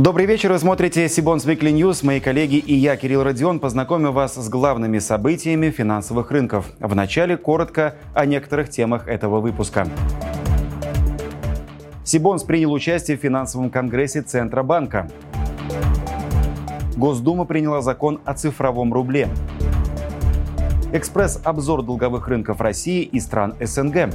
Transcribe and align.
Добрый 0.00 0.24
вечер, 0.24 0.50
вы 0.50 0.58
смотрите 0.58 1.06
Сибонс 1.10 1.44
Weekly 1.44 1.74
News. 1.74 2.06
Мои 2.06 2.20
коллеги 2.20 2.56
и 2.56 2.74
я, 2.74 2.96
Кирилл 2.96 3.22
Родион, 3.22 3.60
познакомим 3.60 4.12
вас 4.12 4.34
с 4.34 4.48
главными 4.48 4.98
событиями 4.98 5.68
финансовых 5.68 6.30
рынков. 6.30 6.70
Вначале 6.80 7.36
коротко 7.36 7.96
о 8.14 8.24
некоторых 8.24 8.70
темах 8.70 9.08
этого 9.08 9.40
выпуска. 9.40 9.86
Сибонс 12.02 12.44
принял 12.44 12.72
участие 12.72 13.18
в 13.18 13.20
финансовом 13.20 13.68
конгрессе 13.68 14.22
Центробанка. 14.22 15.10
Госдума 16.96 17.44
приняла 17.44 17.82
закон 17.82 18.22
о 18.24 18.32
цифровом 18.32 18.94
рубле. 18.94 19.28
Экспресс-обзор 20.94 21.82
долговых 21.82 22.26
рынков 22.26 22.62
России 22.62 23.02
и 23.02 23.20
стран 23.20 23.54
СНГ. 23.60 24.14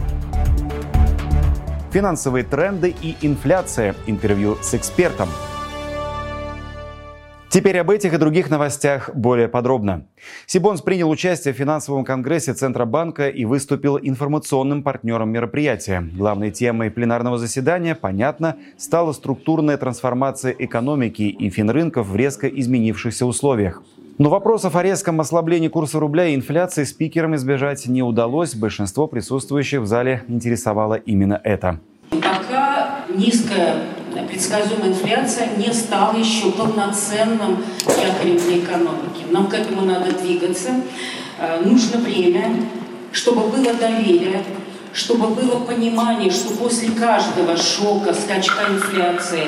Финансовые 1.91 2.43
тренды 2.43 2.95
и 3.03 3.15
инфляция. 3.21 3.93
Интервью 4.07 4.57
с 4.63 4.73
экспертом. 4.73 5.29
Теперь 7.55 7.79
об 7.79 7.89
этих 7.89 8.13
и 8.13 8.17
других 8.17 8.49
новостях 8.49 9.11
более 9.15 9.47
подробно. 9.47 10.07
Сибонс 10.45 10.81
принял 10.81 11.09
участие 11.09 11.53
в 11.53 11.57
финансовом 11.57 12.03
конгрессе 12.03 12.53
Центробанка 12.53 13.29
и 13.29 13.45
выступил 13.45 13.97
информационным 13.97 14.83
партнером 14.83 15.29
мероприятия. 15.29 16.01
Главной 16.01 16.51
темой 16.51 16.91
пленарного 16.91 17.37
заседания, 17.37 17.95
понятно, 17.95 18.57
стала 18.75 19.13
структурная 19.13 19.77
трансформация 19.77 20.51
экономики 20.51 21.21
и 21.21 21.49
финрынков 21.49 22.07
в 22.07 22.15
резко 22.17 22.49
изменившихся 22.49 23.25
условиях. 23.25 23.81
Но 24.17 24.29
вопросов 24.29 24.75
о 24.75 24.83
резком 24.83 25.21
ослаблении 25.21 25.69
курса 25.69 25.97
рубля 26.01 26.25
и 26.25 26.35
инфляции 26.35 26.83
спикерам 26.83 27.35
избежать 27.35 27.87
не 27.87 28.03
удалось. 28.03 28.53
Большинство 28.53 29.07
присутствующих 29.07 29.79
в 29.79 29.85
зале 29.85 30.25
интересовало 30.27 30.95
именно 30.95 31.39
это. 31.41 31.79
Пока 32.09 33.05
низкая 33.15 33.75
предсказуемая 34.27 34.89
инфляция 34.89 35.49
не 35.57 35.73
стала 35.73 36.15
еще 36.17 36.51
полноценным 36.51 37.63
якорем 37.87 38.37
для 38.37 38.59
экономики. 38.59 39.25
Нам 39.31 39.47
к 39.47 39.53
этому 39.53 39.81
надо 39.81 40.11
двигаться. 40.11 40.69
Э, 41.39 41.61
нужно 41.63 41.99
время, 41.99 42.67
чтобы 43.11 43.47
было 43.47 43.73
доверие, 43.73 44.43
чтобы 44.93 45.27
было 45.29 45.59
понимание, 45.59 46.31
что 46.31 46.53
после 46.53 46.89
каждого 46.89 47.57
шока, 47.57 48.13
скачка 48.13 48.63
инфляции 48.69 49.47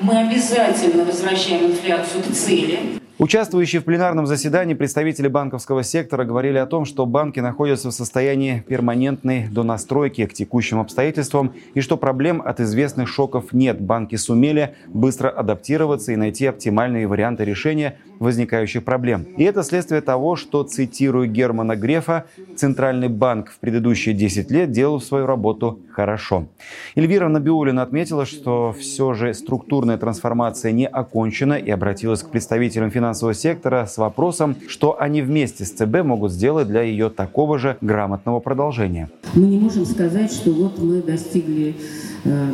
мы 0.00 0.18
обязательно 0.18 1.04
возвращаем 1.04 1.66
инфляцию 1.66 2.22
к 2.22 2.34
цели. 2.34 2.98
Участвующие 3.18 3.80
в 3.80 3.84
пленарном 3.84 4.28
заседании 4.28 4.74
представители 4.74 5.26
банковского 5.26 5.82
сектора 5.82 6.24
говорили 6.24 6.56
о 6.56 6.66
том, 6.66 6.84
что 6.84 7.04
банки 7.04 7.40
находятся 7.40 7.88
в 7.90 7.92
состоянии 7.92 8.62
перманентной 8.68 9.48
донастройки 9.48 10.24
к 10.24 10.32
текущим 10.32 10.78
обстоятельствам 10.78 11.52
и 11.74 11.80
что 11.80 11.96
проблем 11.96 12.40
от 12.40 12.60
известных 12.60 13.08
шоков 13.08 13.52
нет. 13.52 13.80
Банки 13.80 14.14
сумели 14.14 14.76
быстро 14.86 15.30
адаптироваться 15.30 16.12
и 16.12 16.16
найти 16.16 16.46
оптимальные 16.46 17.08
варианты 17.08 17.44
решения 17.44 17.96
возникающих 18.20 18.84
проблем. 18.84 19.26
И 19.36 19.42
это 19.42 19.64
следствие 19.64 20.00
того, 20.00 20.36
что, 20.36 20.62
цитирую 20.62 21.28
Германа 21.28 21.74
Грефа, 21.74 22.26
Центральный 22.56 23.08
банк 23.08 23.50
в 23.50 23.58
предыдущие 23.58 24.14
10 24.14 24.50
лет 24.50 24.70
делал 24.70 25.00
свою 25.00 25.26
работу 25.26 25.80
хорошо. 25.92 26.46
Эльвира 26.94 27.28
Набиулина 27.28 27.82
отметила, 27.82 28.26
что 28.26 28.74
все 28.78 29.12
же 29.14 29.34
структурная 29.34 29.98
трансформация 29.98 30.72
не 30.72 30.86
окончена 30.86 31.54
и 31.54 31.70
обратилась 31.70 32.22
к 32.22 32.30
представителям 32.30 32.90
финансового 32.90 33.07
сектора 33.14 33.86
с 33.86 33.98
вопросом, 33.98 34.56
что 34.68 35.00
они 35.00 35.22
вместе 35.22 35.64
с 35.64 35.70
ЦБ 35.70 36.02
могут 36.04 36.32
сделать 36.32 36.68
для 36.68 36.82
ее 36.82 37.10
такого 37.10 37.58
же 37.58 37.76
грамотного 37.80 38.40
продолжения. 38.40 39.08
Мы 39.34 39.46
не 39.46 39.58
можем 39.58 39.84
сказать, 39.86 40.32
что 40.32 40.50
вот 40.50 40.78
мы 40.78 41.02
достигли 41.02 41.76
э, 42.24 42.48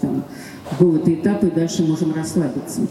там, 0.00 0.24
какого-то 0.70 1.12
этапа 1.12 1.46
и 1.46 1.50
дальше 1.50 1.82
можем 1.84 2.14
расслабиться. 2.14 2.82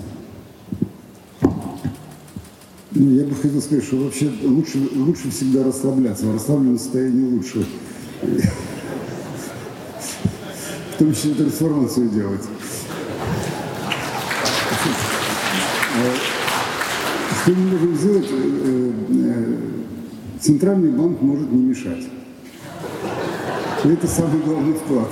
Ну, 2.95 3.09
я 3.09 3.25
бы 3.25 3.35
хотел 3.35 3.61
сказать, 3.61 3.83
что 3.83 3.97
вообще 3.97 4.31
лучше, 4.43 4.77
лучше 4.95 5.31
всегда 5.31 5.63
расслабляться. 5.63 6.27
В 6.27 6.33
расслабленном 6.33 6.77
состоянии 6.77 7.25
лучше. 7.33 7.65
В 10.91 10.99
том 10.99 11.13
числе 11.13 11.33
трансформацию 11.33 12.09
делать. 12.09 12.41
Что 17.43 17.51
мы 17.51 17.71
можем 17.71 17.95
сделать? 17.97 18.25
Э, 18.31 18.91
э, 19.09 19.57
центральный 20.39 20.91
банк 20.91 21.21
может 21.21 21.51
не 21.51 21.61
мешать. 21.61 22.05
это 23.83 24.07
самый 24.07 24.41
главный 24.45 24.75
вклад. 24.75 25.09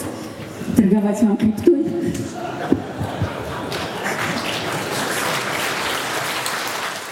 Торговать 0.78 1.22
вам 1.24 1.36
криптой? 1.36 1.86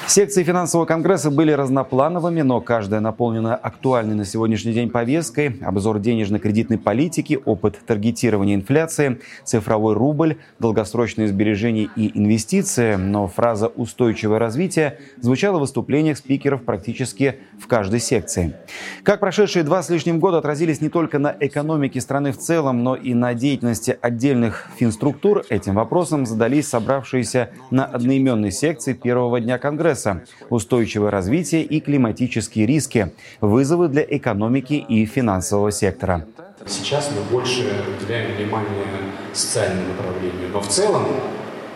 Секции 0.10 0.42
финансового 0.42 0.88
конгресса 0.88 1.30
были 1.30 1.52
разноплановыми, 1.52 2.42
но 2.42 2.62
каждая 2.62 3.00
наполнена 3.00 3.54
актуальной 3.56 4.16
на 4.16 4.26
сегодняшний 4.26 4.74
день 4.74 4.90
повесткой. 4.90 5.60
Обзор 5.62 6.00
денежно-кредитной 6.00 6.80
политики, 6.80 7.40
опыт 7.46 7.80
таргетирования 7.86 8.56
инфляции, 8.56 9.20
цифровой 9.44 9.94
рубль, 9.94 10.38
долгосрочные 10.58 11.28
сбережения 11.28 11.90
и 11.96 12.18
инвестиции. 12.18 12.96
Но 12.96 13.28
фраза 13.28 13.68
«устойчивое 13.68 14.40
развитие» 14.40 14.98
звучала 15.22 15.58
в 15.58 15.62
выступлениях 15.62 16.18
спикеров 16.18 16.64
практически 16.64 17.36
в 17.62 17.68
каждой 17.68 18.00
секции. 18.00 18.56
Как 19.04 19.20
прошедшие 19.20 19.62
два 19.62 19.84
с 19.84 19.92
лишним 19.92 20.20
года 20.20 20.40
отразились 20.40 20.82
не 20.82 20.90
только 20.90 21.20
на 21.20 21.36
экономике 21.40 22.02
страны 22.02 22.32
в 22.32 22.40
целом, 22.40 22.84
но 22.84 22.96
и 22.96 23.14
на 23.14 23.36
деятельности 23.36 23.96
отдельных 24.02 24.70
финструктур, 24.76 25.44
этим 25.50 25.76
вопросом 25.76 26.26
задались 26.26 26.68
собравшиеся 26.68 27.52
на 27.70 27.86
одноименной 27.86 28.52
секции 28.52 28.94
первого 28.94 29.40
дня 29.40 29.60
Конгресса 29.60 29.99
прогресса, 30.00 30.24
устойчивое 30.50 31.12
развитие 31.12 31.64
и 31.64 31.80
климатические 31.80 32.66
риски, 32.66 33.12
вызовы 33.42 33.88
для 33.88 34.04
экономики 34.04 34.74
и 34.74 35.06
финансового 35.06 35.72
сектора. 35.72 36.26
Сейчас 36.66 37.10
мы 37.16 37.22
больше 37.32 37.72
уделяем 37.98 38.36
внимание 38.36 38.86
социальному 39.34 39.88
направлению, 39.90 40.50
но 40.54 40.62
в 40.62 40.68
целом 40.68 41.06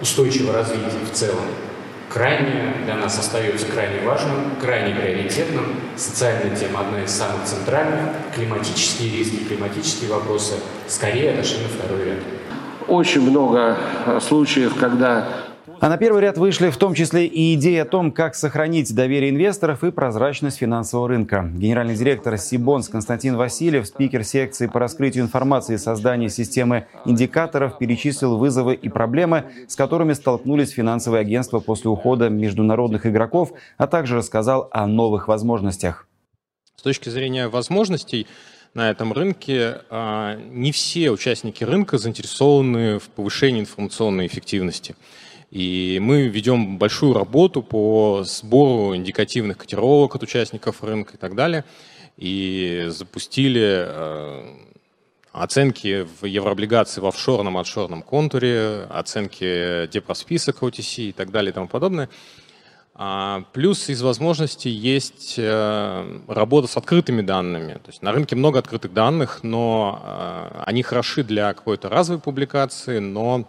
устойчивое 0.02 0.54
развитие 0.54 1.06
в 1.10 1.12
целом 1.12 1.46
крайне 2.12 2.74
для 2.86 2.96
нас 2.96 3.18
остается 3.18 3.66
крайне 3.68 4.06
важным, 4.06 4.56
крайне 4.62 4.94
приоритетным. 4.94 5.76
Социальная 5.96 6.56
тема 6.56 6.82
одна 6.82 7.04
из 7.04 7.12
самых 7.12 7.44
центральных. 7.46 8.10
Климатические 8.36 9.18
риски, 9.18 9.38
климатические 9.48 10.12
вопросы 10.12 10.56
скорее 10.88 11.32
отошли 11.32 11.64
на 11.64 11.70
второй 11.70 12.06
ряд. 12.06 12.20
Очень 12.88 13.22
много 13.22 13.78
случаев, 14.20 14.76
когда 14.76 15.30
а 15.80 15.90
на 15.90 15.98
первый 15.98 16.22
ряд 16.22 16.38
вышли 16.38 16.70
в 16.70 16.78
том 16.78 16.94
числе 16.94 17.26
и 17.26 17.54
идеи 17.56 17.78
о 17.78 17.86
том, 17.86 18.12
как 18.12 18.36
сохранить 18.36 18.94
доверие 18.94 19.30
инвесторов 19.30 19.84
и 19.84 19.92
прозрачность 19.92 20.58
финансового 20.58 21.08
рынка. 21.08 21.50
Генеральный 21.54 21.96
директор 21.96 22.38
Сибонс 22.38 22.90
Константин 22.90 23.36
Васильев, 23.38 23.88
спикер 23.88 24.24
секции 24.24 24.68
по 24.68 24.80
раскрытию 24.80 25.24
информации 25.24 25.76
и 25.76 25.78
созданию 25.78 26.30
системы 26.30 26.88
индикаторов, 27.06 27.78
перечислил 27.78 28.38
вызовы 28.38 28.76
и 28.76 28.90
проблемы, 28.90 29.46
с 29.68 29.76
которыми 29.76 30.14
столкнулись 30.14 30.72
финансовые 30.72 31.22
агентства 31.22 31.60
после 31.60 31.90
ухода 31.90 32.30
международных 32.30 33.06
игроков, 33.06 33.54
а 33.78 33.88
также 33.88 34.18
рассказал 34.18 34.68
о 34.72 34.88
новых 34.88 35.28
возможностях. 35.28 36.08
С 36.76 36.82
точки 36.82 37.10
зрения 37.10 37.48
возможностей, 37.48 38.28
на 38.74 38.90
этом 38.90 39.14
рынке 39.14 39.82
а, 39.90 40.36
не 40.36 40.72
все 40.72 41.12
участники 41.12 41.64
рынка 41.64 41.98
заинтересованы 41.98 42.98
в 42.98 43.10
повышении 43.10 43.62
информационной 43.62 44.26
эффективности. 44.26 44.96
И 45.54 46.00
мы 46.02 46.30
ведем 46.30 46.80
большую 46.80 47.14
работу 47.14 47.62
по 47.62 48.24
сбору 48.26 48.96
индикативных 48.96 49.60
котировок 49.60 50.16
от 50.16 50.24
участников 50.24 50.84
рынка 50.84 51.14
и 51.14 51.18
так 51.18 51.36
далее. 51.36 51.64
И 52.18 52.88
запустили 52.88 53.86
э, 53.86 54.56
оценки 55.32 56.08
в 56.20 56.26
еврооблигации 56.26 57.02
в 57.02 57.06
офшорном, 57.06 57.60
отшорном 57.60 58.02
контуре, 58.02 58.88
оценки 58.90 59.86
депросписок 59.92 60.64
OTC 60.64 61.10
и 61.10 61.12
так 61.12 61.30
далее 61.30 61.52
и 61.52 61.54
тому 61.54 61.68
подобное. 61.68 62.10
А, 62.96 63.44
плюс 63.54 63.90
из 63.90 64.02
возможностей 64.02 64.72
есть 64.72 65.36
э, 65.38 66.20
работа 66.30 66.68
с 66.68 66.78
открытыми 66.78 67.22
данными. 67.22 67.74
То 67.74 67.92
есть 67.92 68.02
на 68.02 68.12
рынке 68.12 68.36
много 68.36 68.58
открытых 68.58 68.92
данных, 68.92 69.44
но 69.44 70.02
э, 70.04 70.64
они 70.66 70.82
хороши 70.82 71.24
для 71.24 71.54
какой-то 71.54 71.90
разовой 71.90 72.20
публикации, 72.20 72.98
но 72.98 73.48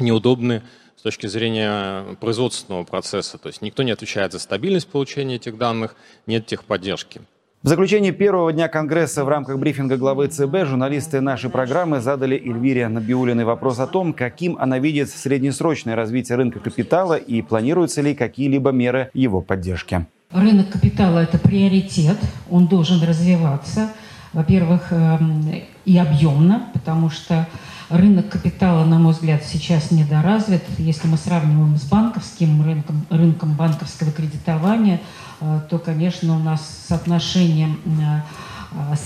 неудобны 0.00 0.64
с 0.96 1.02
точки 1.02 1.26
зрения 1.26 2.16
производственного 2.20 2.84
процесса. 2.84 3.38
То 3.38 3.48
есть 3.48 3.62
никто 3.62 3.82
не 3.82 3.90
отвечает 3.90 4.32
за 4.32 4.38
стабильность 4.38 4.88
получения 4.88 5.36
этих 5.36 5.58
данных, 5.58 5.94
нет 6.26 6.46
техподдержки. 6.46 7.20
В 7.62 7.68
заключении 7.68 8.12
первого 8.12 8.52
дня 8.52 8.68
Конгресса 8.68 9.24
в 9.24 9.28
рамках 9.28 9.58
брифинга 9.58 9.96
главы 9.96 10.28
ЦБ 10.28 10.66
журналисты 10.66 11.20
нашей 11.20 11.50
программы 11.50 12.00
задали 12.00 12.36
Эльвире 12.36 12.86
Набиулиной 12.88 13.44
вопрос 13.44 13.80
о 13.80 13.86
том, 13.86 14.12
каким 14.12 14.56
она 14.58 14.78
видит 14.78 15.10
среднесрочное 15.10 15.96
развитие 15.96 16.36
рынка 16.36 16.60
капитала 16.60 17.14
и 17.14 17.42
планируются 17.42 18.02
ли 18.02 18.14
какие-либо 18.14 18.70
меры 18.70 19.10
его 19.14 19.40
поддержки. 19.40 20.06
Рынок 20.30 20.70
капитала– 20.70 21.18
это 21.20 21.38
приоритет, 21.38 22.18
он 22.50 22.66
должен 22.66 23.02
развиваться– 23.02 23.92
Во-первых, 24.36 24.92
эм, 24.92 25.50
и 25.86 25.96
объемно, 25.96 26.68
потому 26.74 27.08
что 27.08 27.48
рынок 27.88 28.28
капитала, 28.28 28.84
на 28.84 28.98
мой 28.98 29.12
взгляд, 29.12 29.42
сейчас 29.44 29.90
недоразвит. 29.90 30.62
Если 30.78 31.06
мы 31.06 31.16
сравниваем 31.16 31.76
с 31.76 31.84
банковским 31.84 32.62
рынком, 32.62 33.06
рынком 33.10 33.54
банковского 33.54 34.12
кредитования, 34.12 35.00
э, 35.40 35.60
то, 35.68 35.78
конечно, 35.78 36.36
у 36.36 36.38
нас 36.38 36.84
соотношение 36.88 37.76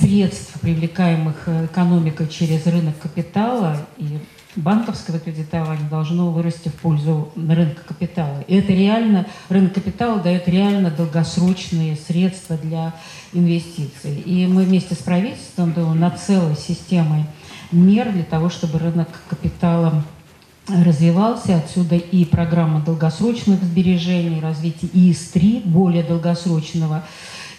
средств, 0.00 0.58
привлекаемых 0.60 1.48
экономикой 1.66 2.28
через 2.28 2.66
рынок 2.66 2.98
капитала 2.98 3.76
и 3.98 4.18
банковского 4.56 5.18
кредитования 5.18 5.88
должно 5.88 6.30
вырасти 6.30 6.68
в 6.68 6.74
пользу 6.74 7.32
рынка 7.36 7.82
капитала. 7.86 8.40
И 8.48 8.56
это 8.56 8.72
реально, 8.72 9.26
рынок 9.48 9.74
капитала 9.74 10.20
дает 10.20 10.48
реально 10.48 10.90
долгосрочные 10.90 11.96
средства 11.96 12.56
для 12.56 12.94
инвестиций. 13.32 14.20
И 14.20 14.46
мы 14.46 14.64
вместе 14.64 14.94
с 14.94 14.98
правительством 14.98 15.72
думаем 15.72 16.00
над 16.00 16.20
целой 16.20 16.56
системой 16.56 17.24
мер 17.72 18.12
для 18.12 18.24
того, 18.24 18.48
чтобы 18.50 18.78
рынок 18.78 19.08
капитала 19.28 20.04
развивался. 20.68 21.56
Отсюда 21.56 21.96
и 21.96 22.24
программа 22.24 22.80
долгосрочных 22.80 23.62
сбережений, 23.62 24.40
развитие 24.40 24.90
ИС-3, 24.92 25.62
более 25.68 26.02
долгосрочного 26.02 27.04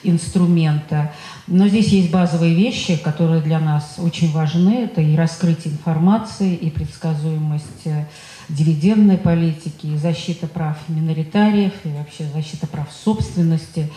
инструмента. 0.03 1.11
Но 1.47 1.67
здесь 1.67 1.89
есть 1.89 2.11
базовые 2.11 2.55
вещи, 2.55 2.97
которые 2.97 3.41
для 3.41 3.59
нас 3.59 3.95
очень 3.97 4.31
важны. 4.31 4.85
Это 4.85 5.01
и 5.01 5.15
раскрытие 5.15 5.73
информации, 5.73 6.55
и 6.55 6.69
предсказуемость 6.69 7.85
э, 7.85 8.05
дивидендной 8.51 9.17
политики, 9.17 9.87
и 9.87 9.97
защита 9.97 10.47
прав 10.47 10.77
миноритариев, 10.87 11.73
и 11.83 11.89
вообще 11.89 12.25
защита 12.33 12.67
прав 12.67 12.87
собственности, 12.91 13.89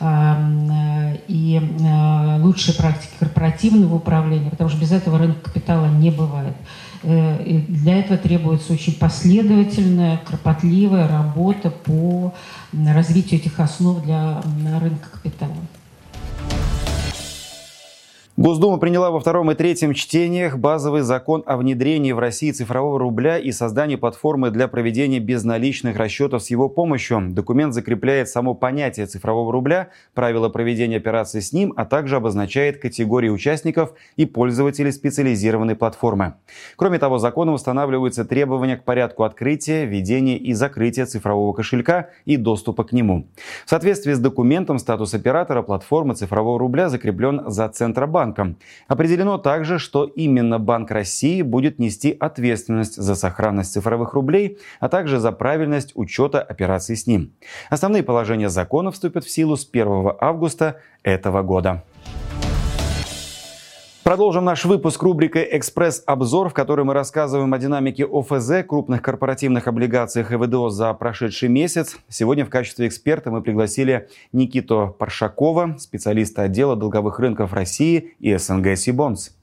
э, 0.00 1.16
и 1.28 1.60
э, 1.60 2.40
лучшие 2.42 2.74
практики 2.74 3.12
корпоративного 3.18 3.96
управления, 3.96 4.50
потому 4.50 4.70
что 4.70 4.80
без 4.80 4.92
этого 4.92 5.18
рынка 5.18 5.50
капитала 5.50 5.86
не 5.86 6.10
бывает. 6.10 6.56
И 7.04 7.64
для 7.68 8.00
этого 8.00 8.18
требуется 8.18 8.72
очень 8.72 8.92
последовательная, 8.94 10.16
кропотливая 10.26 11.06
работа 11.06 11.70
по 11.70 12.34
развитию 12.72 13.38
этих 13.38 13.60
основ 13.60 14.02
для 14.02 14.42
рынка 14.80 15.08
капитала. 15.12 15.54
Госдума 18.38 18.78
приняла 18.78 19.10
во 19.10 19.18
втором 19.18 19.50
и 19.50 19.56
третьем 19.56 19.94
чтениях 19.94 20.58
базовый 20.58 21.00
закон 21.00 21.42
о 21.44 21.56
внедрении 21.56 22.12
в 22.12 22.20
России 22.20 22.52
цифрового 22.52 22.96
рубля 22.96 23.36
и 23.36 23.50
создании 23.50 23.96
платформы 23.96 24.52
для 24.52 24.68
проведения 24.68 25.18
безналичных 25.18 25.96
расчетов 25.96 26.44
с 26.44 26.50
его 26.50 26.68
помощью. 26.68 27.30
Документ 27.30 27.74
закрепляет 27.74 28.28
само 28.28 28.54
понятие 28.54 29.06
цифрового 29.06 29.52
рубля, 29.52 29.88
правила 30.14 30.50
проведения 30.50 30.98
операций 30.98 31.42
с 31.42 31.52
ним, 31.52 31.74
а 31.76 31.84
также 31.84 32.14
обозначает 32.14 32.80
категории 32.80 33.28
участников 33.28 33.94
и 34.14 34.24
пользователей 34.24 34.92
специализированной 34.92 35.74
платформы. 35.74 36.34
Кроме 36.76 37.00
того, 37.00 37.18
законом 37.18 37.54
устанавливаются 37.54 38.24
требования 38.24 38.76
к 38.76 38.84
порядку 38.84 39.24
открытия, 39.24 39.84
ведения 39.84 40.38
и 40.38 40.52
закрытия 40.52 41.06
цифрового 41.06 41.54
кошелька 41.54 42.10
и 42.24 42.36
доступа 42.36 42.84
к 42.84 42.92
нему. 42.92 43.26
В 43.66 43.70
соответствии 43.70 44.12
с 44.12 44.20
документом 44.20 44.78
статус 44.78 45.12
оператора 45.12 45.62
платформы 45.62 46.14
цифрового 46.14 46.56
рубля 46.60 46.88
закреплен 46.88 47.42
за 47.50 47.68
Центробанк 47.68 48.27
банком. 48.28 48.56
Определено 48.88 49.38
также, 49.38 49.78
что 49.78 50.04
именно 50.04 50.58
Банк 50.58 50.90
России 50.90 51.42
будет 51.42 51.78
нести 51.78 52.16
ответственность 52.18 52.96
за 52.96 53.14
сохранность 53.14 53.72
цифровых 53.72 54.14
рублей, 54.14 54.58
а 54.80 54.88
также 54.88 55.18
за 55.18 55.32
правильность 55.32 55.92
учета 55.94 56.42
операций 56.42 56.96
с 56.96 57.06
ним. 57.06 57.32
Основные 57.70 58.02
положения 58.02 58.48
закона 58.48 58.90
вступят 58.90 59.24
в 59.24 59.30
силу 59.30 59.56
с 59.56 59.68
1 59.70 60.12
августа 60.20 60.80
этого 61.02 61.42
года. 61.42 61.82
Продолжим 64.04 64.44
наш 64.44 64.64
выпуск 64.64 65.02
рубрикой 65.02 65.46
«Экспресс-обзор», 65.52 66.48
в 66.48 66.54
которой 66.54 66.84
мы 66.84 66.94
рассказываем 66.94 67.52
о 67.52 67.58
динамике 67.58 68.06
ОФЗ, 68.06 68.66
крупных 68.66 69.02
корпоративных 69.02 69.68
облигациях 69.68 70.32
и 70.32 70.36
ВДО 70.36 70.70
за 70.70 70.94
прошедший 70.94 71.50
месяц. 71.50 71.98
Сегодня 72.08 72.46
в 72.46 72.48
качестве 72.48 72.86
эксперта 72.88 73.30
мы 73.30 73.42
пригласили 73.42 74.08
Никиту 74.32 74.96
Паршакова, 74.98 75.76
специалиста 75.78 76.42
отдела 76.42 76.74
долговых 76.74 77.18
рынков 77.18 77.52
России 77.52 78.14
и 78.18 78.34
СНГ 78.34 78.76
Сибонс. 78.76 79.36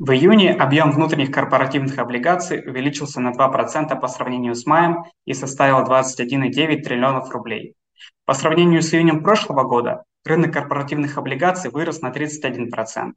В 0.00 0.12
июне 0.12 0.54
объем 0.54 0.92
внутренних 0.92 1.30
корпоративных 1.30 1.98
облигаций 1.98 2.66
увеличился 2.66 3.20
на 3.20 3.32
2% 3.32 4.00
по 4.00 4.08
сравнению 4.08 4.54
с 4.54 4.64
маем 4.64 5.04
и 5.26 5.34
составил 5.34 5.84
21,9 5.84 6.80
триллионов 6.80 7.30
рублей. 7.30 7.74
По 8.30 8.34
сравнению 8.34 8.80
с 8.80 8.94
июнем 8.94 9.24
прошлого 9.24 9.64
года 9.64 10.04
рынок 10.24 10.52
корпоративных 10.52 11.18
облигаций 11.18 11.68
вырос 11.68 12.00
на 12.00 12.12
31%. 12.12 13.14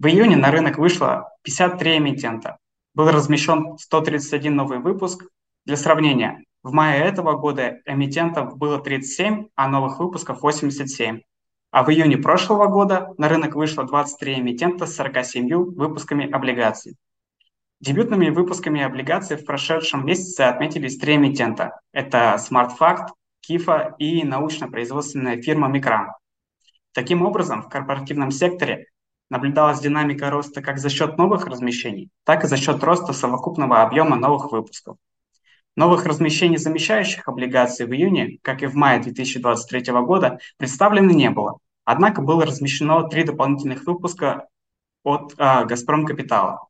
В 0.00 0.06
июне 0.08 0.34
на 0.34 0.50
рынок 0.50 0.78
вышло 0.78 1.28
53 1.44 1.98
эмитента. 1.98 2.58
Был 2.92 3.08
размещен 3.12 3.78
131 3.78 4.56
новый 4.56 4.80
выпуск. 4.80 5.28
Для 5.64 5.76
сравнения, 5.76 6.42
в 6.64 6.72
мае 6.72 7.04
этого 7.04 7.36
года 7.36 7.78
эмитентов 7.86 8.56
было 8.56 8.80
37, 8.80 9.46
а 9.54 9.68
новых 9.68 10.00
выпусков 10.00 10.42
87. 10.42 11.20
А 11.70 11.84
в 11.84 11.90
июне 11.92 12.18
прошлого 12.18 12.66
года 12.66 13.14
на 13.18 13.28
рынок 13.28 13.54
вышло 13.54 13.84
23 13.84 14.40
эмитента 14.40 14.86
с 14.86 14.96
47 14.96 15.54
выпусками 15.54 16.28
облигаций. 16.28 16.96
Дебютными 17.80 18.30
выпусками 18.30 18.82
облигаций 18.82 19.36
в 19.36 19.44
прошедшем 19.44 20.04
месяце 20.04 20.40
отметились 20.40 20.98
три 20.98 21.14
эмитента. 21.14 21.78
Это 21.92 22.36
SmartFact, 22.40 23.10
Кифа 23.46 23.94
и 24.00 24.24
научно-производственная 24.24 25.40
фирма 25.40 25.68
Микран. 25.68 26.08
Таким 26.92 27.24
образом, 27.24 27.62
в 27.62 27.68
корпоративном 27.68 28.32
секторе 28.32 28.86
наблюдалась 29.30 29.78
динамика 29.78 30.30
роста 30.30 30.62
как 30.62 30.78
за 30.78 30.88
счет 30.88 31.16
новых 31.16 31.46
размещений, 31.46 32.10
так 32.24 32.42
и 32.42 32.48
за 32.48 32.56
счет 32.56 32.82
роста 32.82 33.12
совокупного 33.12 33.82
объема 33.82 34.16
новых 34.16 34.50
выпусков. 34.50 34.96
Новых 35.76 36.06
размещений 36.06 36.56
замещающих 36.56 37.28
облигаций 37.28 37.86
в 37.86 37.92
июне, 37.92 38.38
как 38.42 38.64
и 38.64 38.66
в 38.66 38.74
мае 38.74 38.98
2023 38.98 39.92
года, 39.92 40.40
представлено 40.56 41.12
не 41.12 41.30
было. 41.30 41.58
Однако 41.84 42.22
было 42.22 42.46
размещено 42.46 43.08
три 43.08 43.22
дополнительных 43.22 43.86
выпуска 43.86 44.48
от 45.04 45.34
э, 45.38 45.64
«Газпром 45.66 46.04
Капитала». 46.04 46.66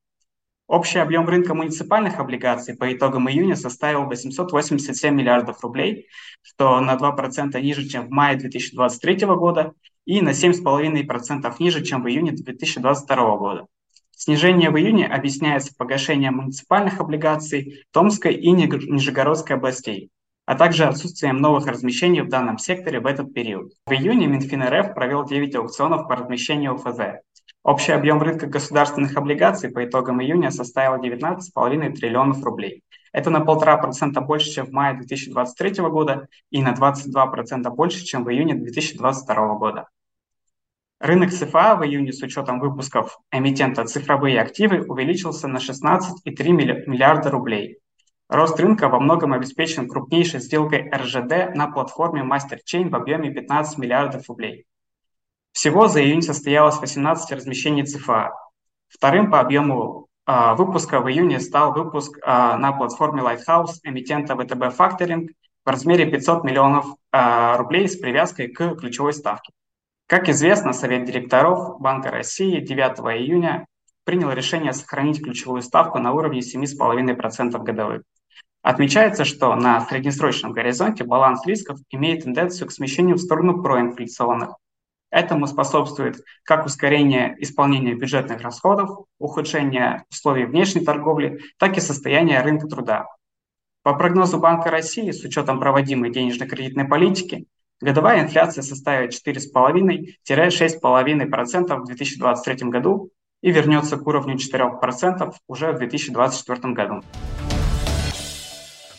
Общий 0.69 0.99
объем 0.99 1.29
рынка 1.29 1.55
муниципальных 1.55 2.19
облигаций 2.19 2.77
по 2.77 2.93
итогам 2.93 3.31
июня 3.31 3.55
составил 3.55 4.07
887 4.07 5.15
миллиардов 5.15 5.63
рублей, 5.63 6.09
что 6.43 6.81
на 6.81 6.97
2% 6.97 7.61
ниже, 7.61 7.89
чем 7.89 8.09
в 8.09 8.11
мае 8.11 8.37
2023 8.37 9.27
года 9.27 9.73
и 10.07 10.21
на 10.21 10.31
7,5% 10.31 11.55
ниже, 11.61 11.85
чем 11.85 12.03
в 12.03 12.09
июне 12.09 12.33
2022 12.33 13.37
года. 13.37 13.67
Снижение 14.11 14.71
в 14.71 14.77
июне 14.77 15.07
объясняется 15.07 15.73
погашением 15.77 16.39
муниципальных 16.39 17.01
облигаций 17.01 17.85
Томской 17.93 18.35
и 18.35 18.51
Нижегородской 18.51 19.57
областей, 19.57 20.11
а 20.47 20.57
также 20.57 20.87
отсутствием 20.87 21.37
новых 21.37 21.67
размещений 21.67 22.23
в 22.23 22.29
данном 22.29 22.59
секторе 22.59 22.99
в 22.99 23.07
этот 23.07 23.33
период. 23.33 23.73
В 23.87 23.93
июне 23.93 24.27
Минфин 24.27 24.65
РФ 24.65 24.95
провел 24.95 25.25
9 25.25 25.55
аукционов 25.55 26.09
по 26.09 26.17
размещению 26.17 26.77
ФЗ. 26.77 27.21
Общий 27.67 27.91
объем 27.91 28.23
рынка 28.23 28.47
государственных 28.47 29.17
облигаций 29.17 29.69
по 29.73 29.85
итогам 29.85 30.23
июня 30.23 30.53
составил 30.53 31.03
19,5 31.03 31.95
триллионов 31.95 32.41
рублей. 32.45 32.85
Это 33.13 33.29
на 33.29 33.39
1,5% 33.39 34.21
больше, 34.21 34.51
чем 34.51 34.67
в 34.67 34.71
мае 34.71 34.95
2023 34.95 35.83
года 35.89 36.29
и 36.53 36.63
на 36.63 36.75
22% 36.75 37.69
больше, 37.71 38.05
чем 38.05 38.23
в 38.23 38.31
июне 38.31 38.55
2022 38.55 39.55
года. 39.57 39.89
Рынок 41.01 41.33
СФА 41.33 41.75
в 41.75 41.85
июне 41.85 42.13
с 42.13 42.23
учетом 42.23 42.61
выпусков 42.61 43.19
эмитента 43.33 43.85
«Цифровые 43.85 44.41
активы» 44.41 44.87
увеличился 44.87 45.49
на 45.49 45.57
16,3 45.57 46.23
миллиарда 46.87 47.31
рублей. 47.33 47.79
Рост 48.29 48.61
рынка 48.61 48.89
во 48.89 49.01
многом 49.01 49.33
обеспечен 49.33 49.89
крупнейшей 49.89 50.39
сделкой 50.39 50.89
РЖД 50.89 51.57
на 51.57 51.67
платформе 51.73 52.23
MasterChain 52.23 52.91
в 52.91 52.95
объеме 52.95 53.33
15 53.33 53.79
миллиардов 53.79 54.29
рублей. 54.29 54.67
Всего 55.57 55.89
за 55.89 56.05
июнь 56.05 56.21
состоялось 56.21 56.79
18 56.83 57.33
размещений 57.33 57.87
ЦФА. 57.87 58.35
Вторым 58.89 59.31
по 59.31 59.41
объему 59.41 60.07
э, 60.27 60.55
выпуска 60.55 61.01
в 61.01 61.09
июне 61.09 61.41
стал 61.41 61.73
выпуск 61.73 62.19
э, 62.19 62.27
на 62.27 62.73
платформе 62.73 63.23
Lighthouse 63.23 63.77
эмитента 63.83 64.37
ВТБ 64.37 64.79
Factoring 64.79 65.29
в 65.65 65.71
размере 65.71 66.05
500 66.11 66.45
миллионов 66.45 66.85
э, 67.11 67.57
рублей 67.57 67.89
с 67.89 67.97
привязкой 67.97 68.49
к 68.49 68.75
ключевой 68.75 69.15
ставке. 69.15 69.55
Как 70.07 70.29
известно, 70.29 70.75
Совет 70.75 71.07
директоров 71.07 71.81
Банка 71.81 72.11
России 72.11 72.61
9 72.61 72.99
июня 73.19 73.65
принял 74.05 74.31
решение 74.33 74.75
сохранить 74.75 75.25
ключевую 75.25 75.63
ставку 75.63 75.99
на 75.99 76.13
уровне 76.13 76.41
7,5% 76.41 77.59
годовых. 77.63 78.03
Отмечается, 78.61 79.25
что 79.25 79.55
на 79.55 79.81
среднесрочном 79.81 80.53
горизонте 80.53 81.05
баланс 81.05 81.47
рисков 81.47 81.79
имеет 81.89 82.25
тенденцию 82.25 82.69
к 82.69 82.73
смещению 82.73 83.17
в 83.17 83.21
сторону 83.21 83.63
проинфляционных, 83.63 84.51
Этому 85.11 85.47
способствует 85.47 86.17
как 86.43 86.67
ускорение 86.67 87.37
исполнения 87.39 87.95
бюджетных 87.95 88.41
расходов, 88.41 89.07
ухудшение 89.19 90.05
условий 90.11 90.45
внешней 90.45 90.85
торговли, 90.85 91.41
так 91.59 91.77
и 91.77 91.81
состояние 91.81 92.41
рынка 92.41 92.67
труда. 92.67 93.07
По 93.83 93.95
прогнозу 93.95 94.39
Банка 94.39 94.71
России, 94.71 95.13
с 95.13 95.25
учетом 95.25 95.61
проводимой 95.61 96.11
денежно-кредитной 96.11 96.87
политики, 96.87 97.47
Годовая 97.81 98.23
инфляция 98.23 98.63
составит 98.63 99.13
4,5-6,5% 99.13 101.77
в 101.77 101.85
2023 101.85 102.71
году 102.71 103.11
и 103.43 103.51
вернется 103.51 103.99
к 103.99 104.07
уровню 104.07 104.37
4% 104.37 105.35
уже 105.47 105.73
в 105.73 105.79
2024 105.79 106.73
году. 106.73 107.03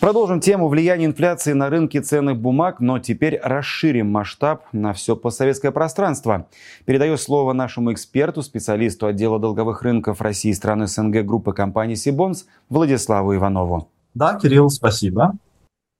Продолжим 0.07 0.39
тему 0.39 0.69
влияния 0.69 1.05
инфляции 1.05 1.51
на 1.51 1.69
рынки 1.69 1.99
ценных 1.99 2.39
бумаг, 2.39 2.79
но 2.79 2.97
теперь 2.97 3.37
расширим 3.43 4.09
масштаб 4.09 4.63
на 4.71 4.93
все 4.93 5.17
постсоветское 5.17 5.71
пространство. 5.71 6.47
Передаю 6.85 7.17
слово 7.17 7.51
нашему 7.51 7.91
эксперту, 7.91 8.41
специалисту 8.41 9.07
отдела 9.07 9.37
долговых 9.37 9.81
рынков 9.81 10.21
России 10.21 10.51
и 10.51 10.53
стран 10.53 10.87
СНГ 10.87 11.25
группы 11.25 11.51
компании 11.51 11.95
Сибонс 11.95 12.45
Владиславу 12.69 13.35
Иванову. 13.35 13.89
Да, 14.13 14.39
Кирилл, 14.39 14.69
спасибо. 14.69 15.33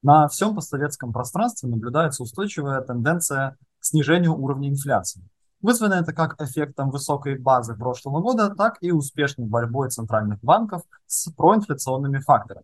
На 0.01 0.29
всем 0.29 0.55
постсоветском 0.55 1.11
пространстве 1.11 1.67
наблюдается 1.67 2.23
устойчивая 2.23 2.79
тенденция 2.79 3.57
к 3.81 3.83
снижению 3.83 4.37
уровня 4.37 4.69
инфляции. 4.69 5.21
Вызвано 5.61 5.95
это 5.95 6.13
как 6.13 6.41
эффектом 6.41 6.91
высокой 6.91 7.37
базы 7.37 7.75
прошлого 7.75 8.21
года, 8.21 8.55
так 8.55 8.77
и 8.79 8.89
успешной 8.89 9.47
борьбой 9.47 9.89
центральных 9.89 10.39
банков 10.39 10.83
с 11.07 11.29
проинфляционными 11.29 12.19
факторами. 12.19 12.63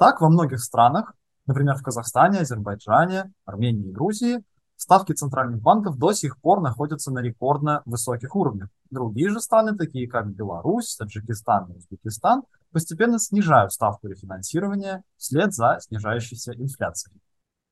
Так, 0.00 0.22
во 0.22 0.30
многих 0.30 0.60
странах, 0.60 1.12
например, 1.46 1.76
в 1.76 1.82
Казахстане, 1.82 2.38
Азербайджане, 2.38 3.34
Армении 3.44 3.90
и 3.90 3.92
Грузии, 3.92 4.42
ставки 4.76 5.12
центральных 5.12 5.60
банков 5.60 5.98
до 5.98 6.14
сих 6.14 6.40
пор 6.40 6.62
находятся 6.62 7.10
на 7.12 7.18
рекордно 7.18 7.82
высоких 7.84 8.34
уровнях. 8.34 8.70
Другие 8.88 9.28
же 9.28 9.40
страны, 9.40 9.76
такие 9.76 10.08
как 10.08 10.32
Беларусь, 10.32 10.96
Таджикистан 10.96 11.70
и 11.70 11.76
Узбекистан, 11.76 12.44
постепенно 12.72 13.18
снижают 13.18 13.74
ставку 13.74 14.08
рефинансирования 14.08 15.04
вслед 15.18 15.52
за 15.52 15.76
снижающейся 15.80 16.54
инфляцией. 16.54 17.20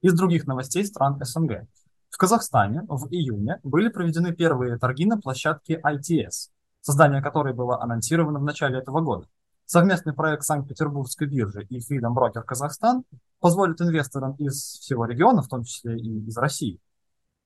Из 0.02 0.12
других 0.12 0.46
новостей 0.46 0.84
стран 0.84 1.18
СНГ. 1.24 1.66
В 2.10 2.18
Казахстане 2.18 2.82
в 2.88 3.08
июне 3.08 3.58
были 3.62 3.88
проведены 3.88 4.34
первые 4.34 4.76
торги 4.76 5.06
на 5.06 5.16
площадке 5.18 5.80
ITS, 5.82 6.50
создание 6.82 7.22
которой 7.22 7.54
было 7.54 7.82
анонсировано 7.82 8.38
в 8.38 8.44
начале 8.44 8.80
этого 8.80 9.00
года. 9.00 9.26
Совместный 9.70 10.14
проект 10.14 10.44
Санкт-Петербургской 10.44 11.26
биржи 11.26 11.62
и 11.68 11.76
Freedom 11.76 12.14
Broker 12.14 12.42
Казахстан 12.42 13.04
позволит 13.38 13.78
инвесторам 13.82 14.32
из 14.36 14.54
всего 14.56 15.04
региона, 15.04 15.42
в 15.42 15.48
том 15.48 15.62
числе 15.62 15.98
и 15.98 16.26
из 16.26 16.38
России, 16.38 16.80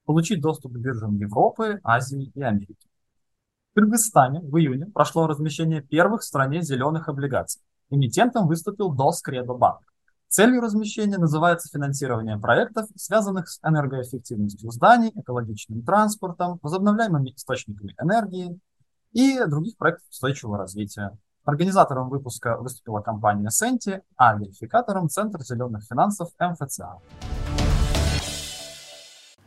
получить 0.04 0.40
доступ 0.40 0.72
к 0.72 0.76
биржам 0.76 1.16
Европы, 1.16 1.80
Азии 1.82 2.30
и 2.32 2.40
Америки. 2.40 2.86
В 3.72 3.74
Кыргызстане 3.74 4.38
в 4.40 4.56
июне 4.56 4.86
прошло 4.86 5.26
размещение 5.26 5.82
первых 5.82 6.20
в 6.20 6.24
стране 6.24 6.62
зеленых 6.62 7.08
облигаций. 7.08 7.60
Эмитентом 7.90 8.46
выступил 8.46 8.94
DOS 8.94 9.14
Credo 9.28 9.58
Bank. 9.58 9.80
Целью 10.28 10.60
размещения 10.60 11.18
называется 11.18 11.70
финансирование 11.72 12.38
проектов, 12.38 12.86
связанных 12.94 13.48
с 13.48 13.58
энергоэффективностью 13.64 14.70
зданий, 14.70 15.10
экологичным 15.16 15.82
транспортом, 15.82 16.60
возобновляемыми 16.62 17.30
источниками 17.34 17.96
энергии 18.00 18.60
и 19.10 19.40
других 19.44 19.76
проектов 19.76 20.08
устойчивого 20.08 20.58
развития. 20.58 21.18
Организатором 21.44 22.08
выпуска 22.08 22.56
выступила 22.56 23.00
компания 23.00 23.49
Senti, 23.49 24.00
а 24.16 24.37
верификатором 24.37 25.08
Центр 25.08 25.42
зеленых 25.42 25.82
финансов 25.88 26.30
МФЦА. 26.38 26.99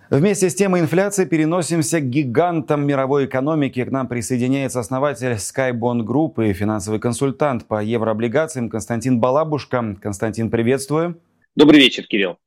Вместе 0.10 0.50
с 0.50 0.56
темой 0.56 0.82
инфляции 0.82 1.26
переносимся 1.26 2.00
к 2.00 2.04
гигантам 2.04 2.86
мировой 2.86 3.26
экономики. 3.26 3.84
К 3.84 3.92
нам 3.92 4.08
присоединяется 4.08 4.80
основатель 4.80 5.32
Skybond 5.32 6.06
Group 6.06 6.46
и 6.48 6.54
финансовый 6.54 7.00
консультант 7.00 7.66
по 7.66 7.82
еврооблигациям 7.82 8.70
Константин 8.70 9.20
Балабушка. 9.20 9.96
Константин, 10.00 10.52
приветствую. 10.52 11.20
Добрый 11.56 11.80
вечер, 11.80 12.04
Кирилл. 12.04 12.38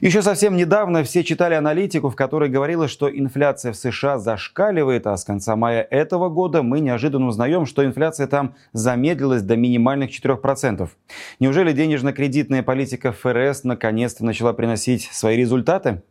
Еще 0.00 0.22
совсем 0.22 0.56
недавно 0.56 1.04
все 1.04 1.24
читали 1.24 1.54
аналитику, 1.54 2.10
в 2.10 2.16
которой 2.16 2.50
говорилось, 2.50 2.90
что 2.90 3.08
инфляция 3.08 3.72
в 3.72 3.76
США 3.76 4.18
зашкаливает, 4.18 5.06
а 5.06 5.16
с 5.16 5.24
конца 5.24 5.56
мая 5.56 5.82
этого 5.82 6.28
года 6.28 6.62
мы 6.62 6.80
неожиданно 6.80 7.28
узнаем, 7.28 7.66
что 7.66 7.84
инфляция 7.84 8.26
там 8.26 8.54
замедлилась 8.72 9.42
до 9.42 9.56
минимальных 9.56 10.10
4%. 10.10 10.88
Неужели 11.40 11.72
денежно-кредитная 11.72 12.62
политика 12.62 13.12
ФРС 13.12 13.64
наконец-то 13.64 14.24
начала 14.24 14.52
приносить 14.52 15.04
свои 15.04 15.36
результаты? 15.36 16.02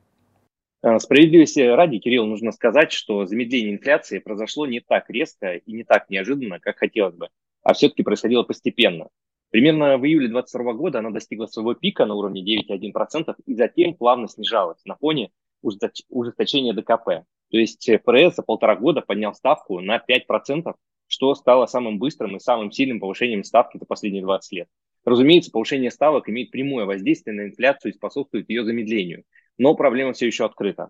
А, 0.81 0.99
справедливости 0.99 1.59
ради, 1.59 1.97
Кирилл, 1.97 2.25
нужно 2.25 2.51
сказать, 2.51 2.91
что 2.91 3.25
замедление 3.25 3.73
инфляции 3.73 4.19
произошло 4.19 4.67
не 4.67 4.81
так 4.81 5.09
резко 5.09 5.55
и 5.55 5.71
не 5.71 5.83
так 5.83 6.09
неожиданно, 6.09 6.59
как 6.59 6.77
хотелось 6.77 7.15
бы, 7.15 7.29
а 7.63 7.73
все-таки 7.73 8.03
происходило 8.03 8.43
постепенно. 8.43 9.07
Примерно 9.55 9.97
в 9.97 10.05
июле 10.05 10.27
2022 10.27 10.73
года 10.73 10.99
она 10.99 11.11
достигла 11.11 11.45
своего 11.45 11.75
пика 11.75 12.05
на 12.05 12.13
уровне 12.13 12.43
9,1% 12.43 13.35
и 13.45 13.55
затем 13.55 13.93
плавно 13.93 14.27
снижалась 14.27 14.83
на 14.83 14.97
фоне 14.97 15.31
ужесточения 15.61 16.73
ДКП. 16.73 17.23
То 17.51 17.57
есть 17.57 17.89
ФРС 18.03 18.35
за 18.35 18.43
полтора 18.43 18.75
года 18.75 18.99
поднял 18.99 19.33
ставку 19.33 19.79
на 19.79 19.95
5%, 19.95 20.73
что 21.07 21.35
стало 21.35 21.67
самым 21.67 21.99
быстрым 21.99 22.35
и 22.35 22.41
самым 22.41 22.69
сильным 22.69 22.99
повышением 22.99 23.45
ставки 23.45 23.77
за 23.77 23.85
последние 23.85 24.23
20 24.23 24.51
лет. 24.51 24.67
Разумеется, 25.05 25.51
повышение 25.51 25.89
ставок 25.89 26.27
имеет 26.27 26.51
прямое 26.51 26.83
воздействие 26.83 27.37
на 27.37 27.45
инфляцию 27.47 27.93
и 27.93 27.95
способствует 27.95 28.49
ее 28.49 28.65
замедлению, 28.65 29.23
но 29.57 29.73
проблема 29.73 30.11
все 30.11 30.27
еще 30.27 30.43
открыта. 30.43 30.89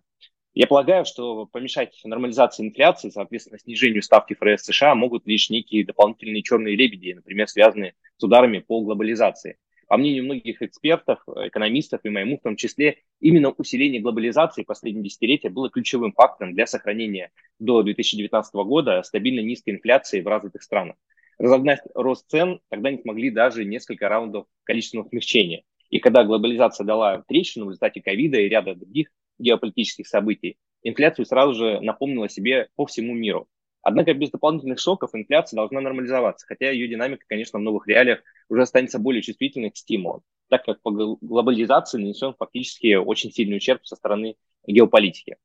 Я 0.55 0.67
полагаю, 0.67 1.03
что 1.03 1.47
помешать 1.47 1.99
нормализации 2.05 2.65
инфляции, 2.65 3.09
соответственно, 3.09 3.59
снижению 3.59 4.01
ставки 4.01 4.35
ФРС 4.35 4.63
США 4.63 4.95
могут 4.95 5.27
лишь 5.27 5.49
некие 5.49 5.85
дополнительные 5.85 6.43
черные 6.43 6.77
лебеди, 6.77 7.11
например, 7.11 7.49
связанные 7.49 7.93
с 8.15 8.23
ударами 8.23 8.59
по 8.59 8.79
глобализации. 8.79 9.57
По 9.89 9.97
мнению 9.97 10.23
многих 10.23 10.61
экспертов, 10.61 11.19
экономистов 11.27 11.99
и 12.05 12.09
моему 12.09 12.37
в 12.37 12.41
том 12.41 12.55
числе, 12.55 12.99
именно 13.19 13.51
усиление 13.51 14.01
глобализации 14.01 14.63
последние 14.63 15.03
десятилетия 15.03 15.49
было 15.49 15.69
ключевым 15.69 16.13
фактором 16.13 16.53
для 16.53 16.67
сохранения 16.67 17.31
до 17.59 17.83
2019 17.83 18.53
года 18.53 19.03
стабильно 19.03 19.41
низкой 19.41 19.71
инфляции 19.71 20.21
в 20.21 20.27
развитых 20.27 20.63
странах. 20.63 20.95
Разогнать 21.37 21.81
рост 21.93 22.29
цен 22.29 22.61
тогда 22.69 22.91
не 22.91 23.01
смогли 23.01 23.29
даже 23.29 23.65
несколько 23.65 24.07
раундов 24.07 24.45
количественного 24.63 25.09
смягчения. 25.09 25.63
И 25.89 25.99
когда 25.99 26.23
глобализация 26.23 26.85
дала 26.85 27.23
трещину 27.27 27.65
в 27.65 27.69
результате 27.71 28.01
ковида 28.01 28.39
и 28.39 28.47
ряда 28.47 28.73
других 28.73 29.09
геополитических 29.39 30.07
событий, 30.07 30.57
инфляцию 30.83 31.25
сразу 31.25 31.53
же 31.53 31.79
напомнила 31.81 32.29
себе 32.29 32.69
по 32.75 32.85
всему 32.85 33.13
миру. 33.13 33.47
Однако 33.81 34.15
без 34.15 34.31
дополнительных 34.31 34.79
шоков 34.79 35.11
инфляция 35.13 35.57
должна 35.57 35.79
нормализоваться, 35.79 36.47
хотя 36.47 36.71
ее 36.71 36.87
динамика, 36.87 37.23
конечно, 37.27 37.59
в 37.59 37.61
новых 37.61 37.87
реалиях 37.87 38.19
уже 38.49 38.63
останется 38.63 38.97
более 38.97 39.21
чувствительной 39.21 39.69
к 39.69 39.77
стимулам, 39.77 40.21
так 40.49 40.65
как 40.65 40.81
по 40.81 40.91
глобализации 40.91 41.99
нанесен 41.99 42.33
фактически 42.37 42.95
очень 42.95 43.31
сильный 43.31 43.57
ущерб 43.57 43.85
со 43.85 43.95
стороны 43.95 44.37
геополитики. 44.65 45.37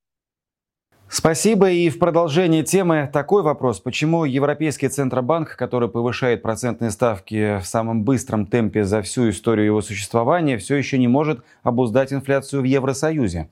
Спасибо. 1.13 1.71
И 1.71 1.91
в 1.91 1.99
продолжение 1.99 2.63
темы 2.63 3.11
такой 3.13 3.43
вопрос. 3.43 3.81
Почему 3.81 4.25
Европейский 4.25 4.89
Центробанк, 4.89 5.57
который 5.57 5.89
повышает 5.89 6.41
процентные 6.41 6.93
ставки 6.93 7.59
в 7.59 7.67
самом 7.67 8.05
быстром 8.05 8.47
темпе 8.47 8.85
за 8.85 9.03
всю 9.03 9.29
историю 9.31 9.67
его 9.67 9.83
существования, 9.83 10.57
все 10.57 10.77
еще 10.77 10.99
не 10.99 11.09
может 11.09 11.45
обуздать 11.65 12.13
инфляцию 12.13 12.63
в 12.63 12.65
Евросоюзе? 12.65 13.51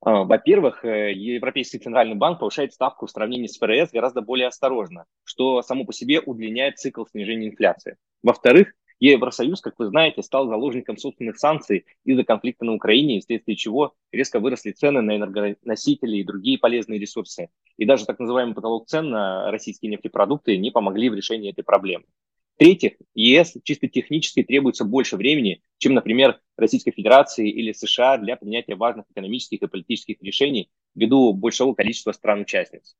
А, 0.00 0.24
во-первых, 0.24 0.84
э, 0.84 1.12
Европейский 1.12 1.78
центральный 1.78 2.14
банк 2.14 2.38
повышает 2.38 2.72
ставку 2.72 3.06
в 3.06 3.10
сравнении 3.10 3.46
с 3.48 3.58
ФРС 3.58 3.90
гораздо 3.90 4.20
более 4.20 4.46
осторожно, 4.46 5.06
что 5.24 5.62
само 5.62 5.84
по 5.84 5.92
себе 5.92 6.20
удлиняет 6.20 6.78
цикл 6.78 7.04
снижения 7.04 7.48
инфляции. 7.48 7.96
Во-вторых, 8.22 8.72
Евросоюз, 9.00 9.60
как 9.60 9.78
вы 9.78 9.86
знаете, 9.86 10.22
стал 10.22 10.48
заложником 10.48 10.96
собственных 10.96 11.38
санкций 11.38 11.86
из-за 12.04 12.24
конфликта 12.24 12.64
на 12.64 12.74
Украине, 12.74 13.20
вследствие 13.20 13.56
чего 13.56 13.94
резко 14.10 14.40
выросли 14.40 14.72
цены 14.72 15.02
на 15.02 15.16
энергоносители 15.16 16.16
и 16.16 16.24
другие 16.24 16.58
полезные 16.58 16.98
ресурсы. 16.98 17.48
И 17.76 17.84
даже 17.84 18.06
так 18.06 18.18
называемый 18.18 18.54
потолок 18.54 18.88
цен 18.88 19.10
на 19.10 19.50
российские 19.52 19.92
нефтепродукты 19.92 20.56
не 20.56 20.72
помогли 20.72 21.10
в 21.10 21.14
решении 21.14 21.50
этой 21.50 21.62
проблемы. 21.62 22.04
В-третьих, 22.58 22.94
ЕС 23.14 23.56
чисто 23.62 23.86
технически 23.86 24.42
требуется 24.42 24.84
больше 24.84 25.16
времени, 25.16 25.62
чем, 25.78 25.94
например, 25.94 26.40
Российской 26.56 26.90
Федерации 26.90 27.48
или 27.48 27.70
США 27.70 28.18
для 28.18 28.36
принятия 28.36 28.74
важных 28.74 29.04
экономических 29.12 29.62
и 29.62 29.68
политических 29.68 30.16
решений 30.22 30.68
ввиду 30.96 31.32
большого 31.32 31.74
количества 31.74 32.10
стран-участниц. 32.10 32.96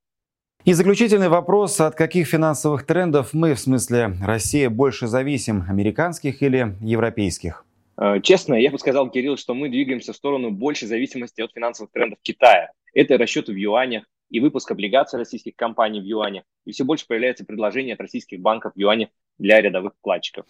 И 0.65 0.73
заключительный 0.75 1.29
вопрос, 1.29 1.81
от 1.81 1.97
каких 1.97 2.29
финансовых 2.29 2.87
трендов 2.87 3.35
мы, 3.35 3.55
в 3.55 3.59
смысле 3.59 4.12
Россия, 4.25 4.71
больше 4.71 5.09
зависим, 5.09 5.65
американских 5.69 6.41
или 6.41 6.77
европейских? 6.81 7.65
Э, 8.00 8.21
честно, 8.23 8.55
я 8.55 8.71
бы 8.71 8.79
сказал, 8.79 9.11
Кирилл, 9.11 9.37
что 9.37 9.55
мы 9.55 9.69
двигаемся 9.69 10.12
в 10.12 10.17
сторону 10.17 10.53
большей 10.53 10.87
зависимости 10.87 11.41
от 11.41 11.53
финансовых 11.53 11.91
трендов 11.91 12.21
Китая. 12.23 12.71
Это 12.95 13.19
расчеты 13.19 13.53
в 13.53 13.57
юанях, 13.57 14.05
и 14.31 14.38
выпуск 14.38 14.71
облигаций 14.71 15.19
российских 15.19 15.57
компаний 15.57 16.00
в 16.00 16.05
юанях. 16.05 16.45
И 16.65 16.71
все 16.71 16.85
больше 16.85 17.07
появляется 17.09 17.45
предложение 17.45 17.95
от 17.95 18.00
российских 18.00 18.41
банков 18.41 18.73
в 18.75 18.79
юанях 18.79 19.09
для 19.38 19.61
рядовых 19.61 19.92
вкладчиков. 19.99 20.45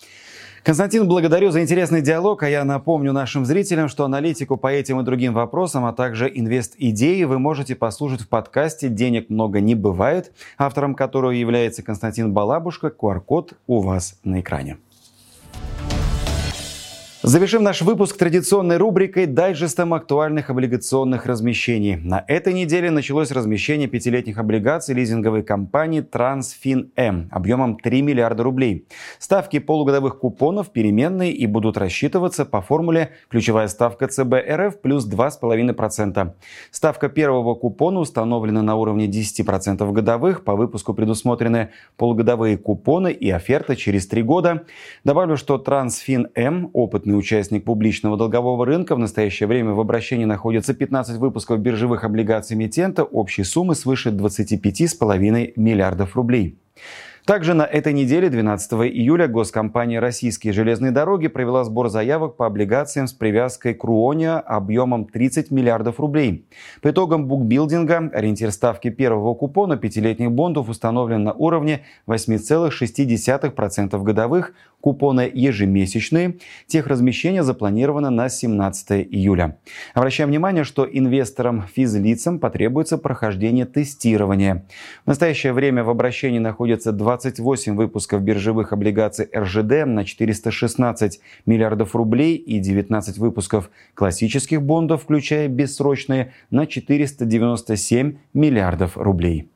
Константин, 0.63 1.09
благодарю 1.09 1.51
за 1.51 1.63
интересный 1.63 2.03
диалог. 2.03 2.43
А 2.43 2.49
я 2.49 2.65
напомню 2.65 3.13
нашим 3.13 3.45
зрителям, 3.45 3.89
что 3.89 4.05
аналитику 4.05 4.57
по 4.57 4.67
этим 4.67 5.01
и 5.01 5.05
другим 5.05 5.33
вопросам, 5.33 5.85
а 5.85 5.93
также 5.93 6.31
инвест-идеи 6.33 7.25
вы 7.25 7.39
можете 7.39 7.75
послушать 7.75 8.23
в 8.23 8.29
подкасте 8.29 8.89
«Денег 8.89 9.31
много 9.31 9.61
не 9.61 9.75
бывает», 9.75 10.33
автором 10.59 10.95
которого 10.95 11.31
является 11.31 11.83
Константин 11.83 12.33
Балабушка. 12.33 12.89
QR-код 12.89 13.55
у 13.67 13.81
вас 13.81 14.19
на 14.25 14.41
экране. 14.41 14.79
Завершим 17.29 17.63
наш 17.63 17.83
выпуск 17.83 18.17
традиционной 18.17 18.79
рубрикой 18.79 19.27
дайджестом 19.27 19.93
актуальных 19.93 20.49
облигационных 20.49 21.27
размещений. 21.27 21.97
На 21.97 22.25
этой 22.27 22.55
неделе 22.55 22.91
началось 22.91 23.31
размещение 23.31 23.87
пятилетних 23.87 24.39
облигаций 24.39 24.95
лизинговой 24.95 25.43
компании 25.43 26.01
Transfin-M 26.01 27.29
объемом 27.31 27.77
3 27.77 28.01
миллиарда 28.01 28.45
рублей. 28.45 28.87
Ставки 29.19 29.59
полугодовых 29.59 30.19
купонов 30.21 30.71
переменные 30.71 31.31
и 31.35 31.47
будут 31.47 31.77
рассчитываться 31.77 32.47
по 32.47 32.63
формуле 32.63 33.11
ключевая 33.29 33.69
ставка 33.69 34.09
ЦБ 34.09 34.33
РФ 34.51 34.81
плюс 34.81 35.07
2,5%. 35.07 36.33
Ставка 36.71 37.11
первого 37.11 37.55
купона 37.57 38.01
установлена 38.01 38.63
на 38.63 38.75
уровне 38.77 39.07
10% 39.07 39.93
годовых. 39.93 40.45
По 40.45 40.57
выпуску 40.57 40.95
предусмотрены 40.95 41.73
полугодовые 41.99 42.57
купоны 42.57 43.13
и 43.13 43.29
оферта 43.29 43.77
через 43.77 44.07
три 44.07 44.23
года. 44.23 44.65
Добавлю, 45.05 45.37
что 45.37 45.63
Transfin-M 45.63 46.71
опытный 46.73 47.18
участник 47.19 47.65
публичного 47.65 48.17
долгового 48.17 48.65
рынка. 48.65 48.95
В 48.95 48.99
настоящее 48.99 49.47
время 49.47 49.73
в 49.73 49.81
обращении 49.81 50.25
находится 50.25 50.75
15 50.75 51.19
выпусков 51.19 51.59
биржевых 51.61 52.05
облигаций 52.05 52.57
эмитента 52.57 53.05
общей 53.05 53.45
суммы 53.45 53.75
свыше 53.75 54.11
25,5 54.11 55.53
миллиардов 55.57 56.17
рублей. 56.17 56.59
Также 57.29 57.53
на 57.53 57.65
этой 57.65 57.93
неделе, 57.93 58.31
12 58.31 58.73
июля, 58.91 59.29
госкомпания 59.29 60.01
«Российские 60.01 60.55
железные 60.55 60.93
дороги» 60.93 61.29
провела 61.29 61.63
сбор 61.63 61.91
заявок 61.91 62.37
по 62.37 62.47
облигациям 62.47 63.07
с 63.07 63.13
привязкой 63.13 63.75
к 63.75 63.85
Руония 63.85 64.39
объемом 64.39 65.05
30 65.05 65.51
миллиардов 65.51 66.01
рублей. 66.01 66.47
По 66.81 66.89
итогам 66.89 67.27
букбилдинга 67.27 68.11
ориентир 68.15 68.51
ставки 68.51 68.89
первого 68.89 69.35
купона 69.35 69.77
пятилетних 69.77 70.33
бондов 70.33 70.71
установлен 70.71 71.23
на 71.23 71.35
уровне 71.35 71.83
8,6% 72.07 74.03
годовых, 74.03 74.55
купоны 74.81 75.31
ежемесячные. 75.33 76.37
Техразмещение 76.67 77.43
запланировано 77.43 78.11
на 78.11 78.29
17 78.29 79.07
июля. 79.11 79.59
Обращаем 79.95 80.31
внимание, 80.31 80.65
что 80.65 80.89
инвесторам-физлицам 80.91 82.39
потребуется 82.39 82.99
прохождение 82.99 83.67
тестирования. 83.67 84.67
В 85.05 85.09
настоящее 85.09 85.53
время 85.53 85.85
в 85.85 85.91
обращении 85.91 86.39
находится 86.39 86.93
20 86.93 87.19
28 87.29 87.77
выпусков 87.77 88.23
биржевых 88.23 88.73
облигаций 88.73 89.29
РЖД 89.35 89.87
на 89.87 90.05
416 90.05 91.21
миллиардов 91.47 91.95
рублей 91.95 92.37
и 92.37 92.59
19 92.59 93.19
выпусков 93.19 93.71
классических 93.95 94.63
бондов, 94.63 95.03
включая 95.03 95.49
бессрочные, 95.49 96.33
на 96.51 96.67
497 96.67 98.19
миллиардов 98.35 98.97
рублей. 98.97 99.49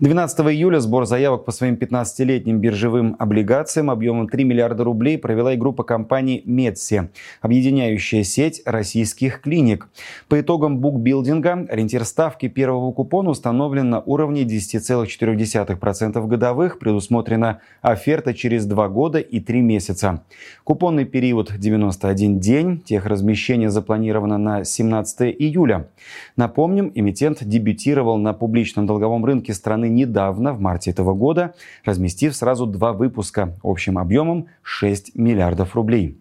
12 0.00 0.40
июля 0.40 0.80
сбор 0.80 1.06
заявок 1.06 1.44
по 1.44 1.52
своим 1.52 1.74
15-летним 1.74 2.58
биржевым 2.58 3.16
облигациям 3.18 3.90
объемом 3.90 4.28
3 4.28 4.44
миллиарда 4.44 4.84
рублей 4.84 5.18
провела 5.18 5.54
и 5.54 5.56
группа 5.56 5.84
компаний 5.84 6.42
«Медси», 6.44 7.08
объединяющая 7.40 8.22
сеть 8.22 8.62
российских 8.64 9.40
клиник. 9.40 9.88
По 10.28 10.40
итогам 10.40 10.78
букбилдинга 10.78 11.66
ориентир 11.68 12.04
ставки 12.04 12.48
первого 12.48 12.92
купона 12.92 13.30
установлен 13.30 13.90
на 13.90 14.00
уровне 14.00 14.42
10,4% 14.42 16.26
годовых, 16.26 16.78
предусмотрена 16.78 17.60
оферта 17.82 18.34
через 18.34 18.66
2 18.66 18.88
года 18.88 19.18
и 19.18 19.40
3 19.40 19.60
месяца. 19.62 20.22
Купонный 20.64 21.04
период 21.04 21.52
91 21.56 22.38
день, 22.40 22.80
техразмещение 22.80 23.70
запланировано 23.70 24.38
на 24.38 24.64
17 24.64 25.34
июля. 25.38 25.88
Напомним, 26.36 26.92
эмитент 26.94 27.44
дебютировал 27.44 28.18
на 28.18 28.32
публичном 28.32 28.86
долговом 28.86 29.24
рынке 29.24 29.45
страны 29.52 29.88
недавно, 29.88 30.52
в 30.52 30.60
марте 30.60 30.90
этого 30.90 31.14
года, 31.14 31.54
разместив 31.84 32.34
сразу 32.36 32.66
два 32.66 32.92
выпуска 32.92 33.56
общим 33.62 33.98
объемом 33.98 34.48
6 34.62 35.14
миллиардов 35.14 35.74
рублей. 35.74 36.20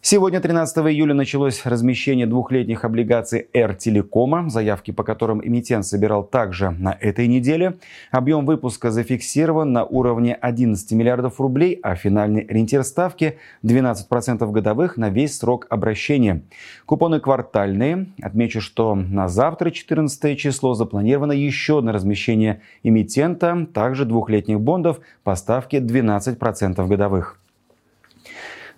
Сегодня, 0.00 0.40
13 0.40 0.78
июля, 0.86 1.12
началось 1.12 1.66
размещение 1.66 2.24
двухлетних 2.24 2.84
облигаций 2.84 3.48
R-Телекома, 3.52 4.48
заявки 4.48 4.92
по 4.92 5.02
которым 5.02 5.44
эмитент 5.44 5.84
собирал 5.84 6.22
также 6.22 6.70
на 6.70 6.96
этой 7.00 7.26
неделе. 7.26 7.78
Объем 8.12 8.46
выпуска 8.46 8.92
зафиксирован 8.92 9.72
на 9.72 9.84
уровне 9.84 10.34
11 10.34 10.92
миллиардов 10.92 11.40
рублей, 11.40 11.80
а 11.82 11.96
финальный 11.96 12.42
ориентир 12.42 12.84
ставки 12.84 13.38
12% 13.64 14.48
годовых 14.52 14.96
на 14.98 15.10
весь 15.10 15.36
срок 15.36 15.66
обращения. 15.68 16.42
Купоны 16.86 17.18
квартальные. 17.18 18.06
Отмечу, 18.22 18.60
что 18.60 18.94
на 18.94 19.28
завтра, 19.28 19.72
14 19.72 20.38
число, 20.38 20.74
запланировано 20.74 21.32
еще 21.32 21.78
одно 21.78 21.90
размещение 21.90 22.62
эмитента, 22.84 23.66
также 23.74 24.04
двухлетних 24.04 24.60
бондов 24.60 25.00
по 25.24 25.34
ставке 25.34 25.80
12% 25.80 26.86
годовых. 26.86 27.40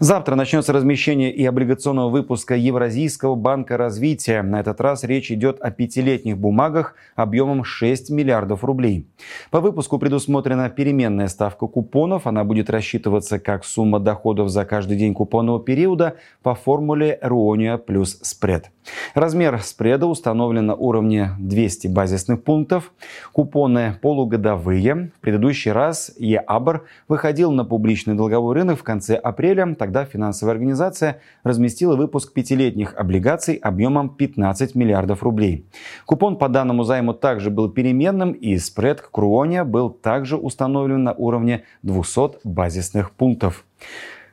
Завтра 0.01 0.35
начнется 0.35 0.73
размещение 0.73 1.31
и 1.31 1.45
облигационного 1.45 2.09
выпуска 2.09 2.57
Евразийского 2.57 3.35
банка 3.35 3.77
развития. 3.77 4.41
На 4.41 4.61
этот 4.61 4.81
раз 4.81 5.05
речь 5.05 5.31
идет 5.31 5.61
о 5.61 5.71
пятилетних 5.71 6.39
бумагах 6.39 6.95
объемом 7.17 7.65
6 7.65 8.09
миллиардов 8.09 8.65
рублей. 8.65 9.07
По 9.51 9.61
выпуску 9.61 9.99
предусмотрена 9.99 10.71
переменная 10.71 11.29
ставка 11.29 11.67
купонов. 11.67 12.27
Она 12.27 12.45
будет 12.45 12.71
рассчитываться 12.71 13.39
как 13.39 13.63
сумма 13.63 14.01
доходов 14.01 14.49
за 14.49 14.65
каждый 14.65 14.97
день 14.97 15.13
купонного 15.13 15.61
периода 15.61 16.17
по 16.43 16.55
формуле 16.55 17.19
Руония 17.21 17.77
плюс 17.77 18.21
спред. 18.23 18.71
Размер 19.15 19.61
спреда 19.63 20.07
установлен 20.07 20.67
на 20.67 20.75
уровне 20.75 21.31
200 21.39 21.89
базисных 21.89 22.43
пунктов. 22.43 22.93
Купоны 23.33 23.97
полугодовые. 24.01 25.11
В 25.17 25.21
предыдущий 25.21 25.73
раз 25.73 26.13
ЕАБР 26.19 26.85
выходил 27.09 27.53
на 27.53 27.65
публичный 27.65 28.15
долговой 28.15 28.55
рынок 28.55 28.79
в 28.79 28.83
конце 28.83 29.17
апреля. 29.17 29.75
Тогда 29.75 30.05
финансовая 30.05 30.55
организация 30.55 31.21
разместила 31.43 31.97
выпуск 31.97 32.33
пятилетних 32.33 32.95
облигаций 32.97 33.57
объемом 33.57 34.11
15 34.11 34.75
миллиардов 34.75 35.23
рублей. 35.23 35.67
Купон 36.07 36.37
по 36.37 36.49
данному 36.49 36.85
займу 36.85 37.13
также 37.13 37.51
был 37.51 37.71
переменным 37.71 38.33
и 38.33 38.57
спред 38.59 39.01
к 39.01 39.11
Круоне 39.11 39.65
был 39.65 39.91
также 39.91 40.37
установлен 40.37 41.03
на 41.05 41.13
уровне 41.13 41.65
200 41.83 42.41
базисных 42.45 43.11
пунктов. 43.13 43.65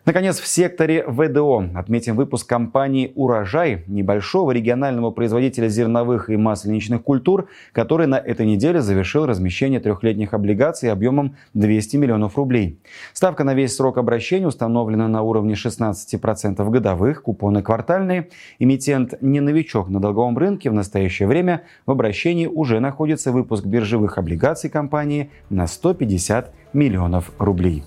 Наконец, 0.08 0.40
в 0.40 0.48
секторе 0.48 1.04
ВДО 1.06 1.66
отметим 1.76 2.16
выпуск 2.16 2.48
компании 2.48 3.12
«Урожай», 3.16 3.84
небольшого 3.88 4.52
регионального 4.52 5.12
производителя 5.12 5.68
зерновых 5.68 6.30
и 6.30 6.38
масленичных 6.38 7.04
культур, 7.04 7.50
который 7.74 8.08
на 8.08 8.16
этой 8.16 8.46
неделе 8.46 8.80
завершил 8.80 9.26
размещение 9.26 9.82
трехлетних 9.82 10.34
облигаций 10.34 10.90
объемом 10.94 11.36
200 11.56 11.98
миллионов 11.98 12.38
рублей. 12.38 12.80
Ставка 13.12 13.44
на 13.44 13.54
весь 13.54 13.76
срок 13.76 13.98
обращения 13.98 14.48
установлена 14.48 15.10
на 15.10 15.24
уровне 15.24 15.56
16% 15.56 16.70
годовых, 16.70 17.24
купоны 17.24 17.62
квартальные. 17.62 18.30
Эмитент 18.60 19.16
не 19.20 19.42
новичок 19.42 19.90
на 19.90 20.00
долговом 20.00 20.38
рынке. 20.38 20.70
В 20.70 20.74
настоящее 20.74 21.28
время 21.28 21.64
в 21.86 21.92
обращении 21.92 22.46
уже 22.46 22.80
находится 22.80 23.34
выпуск 23.34 23.66
биржевых 23.66 24.18
облигаций 24.18 24.70
компании 24.70 25.32
на 25.50 25.68
150 25.68 26.54
миллионов 26.72 27.30
рублей. 27.40 27.84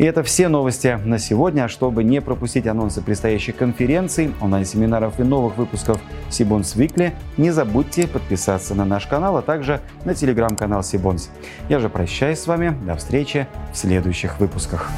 И 0.00 0.02
это 0.02 0.22
все 0.22 0.48
новости 0.48 0.98
на 1.04 1.18
сегодня. 1.18 1.68
Чтобы 1.68 2.04
не 2.04 2.22
пропустить 2.22 2.66
анонсы 2.66 3.02
предстоящих 3.02 3.56
конференций, 3.56 4.32
онлайн-семинаров 4.40 5.20
и 5.20 5.24
новых 5.24 5.58
выпусков 5.58 6.00
Сибонс 6.30 6.74
Викли, 6.74 7.12
не 7.36 7.50
забудьте 7.50 8.08
подписаться 8.08 8.74
на 8.74 8.86
наш 8.86 9.06
канал, 9.06 9.36
а 9.36 9.42
также 9.42 9.82
на 10.06 10.14
телеграм-канал 10.14 10.82
Сибонс. 10.82 11.28
Я 11.68 11.80
же 11.80 11.90
прощаюсь 11.90 12.38
с 12.38 12.46
вами. 12.46 12.74
До 12.86 12.96
встречи 12.96 13.46
в 13.74 13.76
следующих 13.76 14.40
выпусках. 14.40 14.90